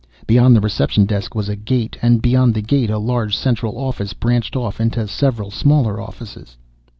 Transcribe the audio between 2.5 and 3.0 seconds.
the gate a